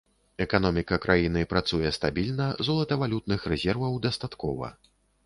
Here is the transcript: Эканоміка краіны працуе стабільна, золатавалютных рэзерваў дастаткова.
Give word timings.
Эканоміка 0.43 0.97
краіны 1.03 1.43
працуе 1.51 1.91
стабільна, 1.97 2.47
золатавалютных 2.69 3.47
рэзерваў 3.53 4.01
дастаткова. 4.07 4.73